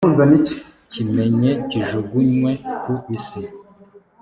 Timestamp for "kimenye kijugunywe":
0.91-2.51